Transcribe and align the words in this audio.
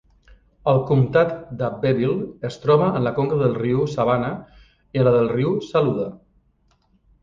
El 0.71 0.79
comtat 0.91 1.35
d'Abbeville 1.59 2.49
es 2.51 2.59
troba 2.65 2.89
en 3.01 3.07
la 3.11 3.13
conca 3.21 3.41
del 3.45 3.55
riu 3.61 3.87
Savannah 3.95 4.35
i 4.63 5.05
en 5.07 5.11
la 5.11 5.17
del 5.21 5.33
riu 5.39 5.57
Saluda. 5.73 6.13